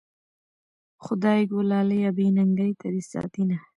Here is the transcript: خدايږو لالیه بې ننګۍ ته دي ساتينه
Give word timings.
خدايږو 1.05 1.59
لالیه 1.69 2.09
بې 2.17 2.27
ننګۍ 2.37 2.71
ته 2.79 2.87
دي 2.93 3.01
ساتينه 3.11 3.57